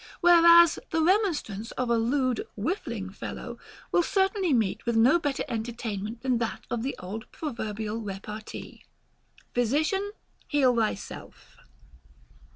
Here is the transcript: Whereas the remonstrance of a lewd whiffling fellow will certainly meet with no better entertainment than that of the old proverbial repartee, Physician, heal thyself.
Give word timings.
Whereas 0.19 0.79
the 0.89 0.99
remonstrance 1.03 1.69
of 1.73 1.91
a 1.91 1.95
lewd 1.99 2.47
whiffling 2.55 3.11
fellow 3.11 3.59
will 3.91 4.01
certainly 4.01 4.51
meet 4.51 4.83
with 4.83 4.95
no 4.95 5.19
better 5.19 5.43
entertainment 5.47 6.21
than 6.23 6.39
that 6.39 6.65
of 6.71 6.81
the 6.81 6.95
old 6.97 7.31
proverbial 7.31 8.01
repartee, 8.01 8.83
Physician, 9.53 10.13
heal 10.47 10.75
thyself. 10.75 11.55